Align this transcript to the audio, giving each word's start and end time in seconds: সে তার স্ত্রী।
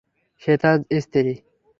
সে 0.41 0.53
তার 0.61 0.77
স্ত্রী। 1.03 1.33